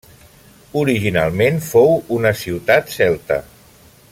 Originalment 0.83 1.61
fou 1.67 1.93
una 2.17 2.33
ciutat 2.41 2.93
celta. 2.99 3.39